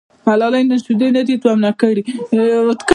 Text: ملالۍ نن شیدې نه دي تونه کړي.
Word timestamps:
ملالۍ 0.25 0.63
نن 0.69 0.77
شیدې 0.85 1.09
نه 1.15 1.21
دي 1.27 1.35
تونه 1.43 1.69
کړي. 1.81 2.03